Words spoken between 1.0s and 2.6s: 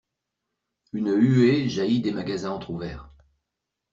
huée jaillit des magasins